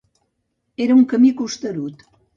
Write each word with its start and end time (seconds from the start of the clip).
Era 0.87 0.95
un 1.01 1.03
camí 1.13 1.33
costerut. 1.43 2.07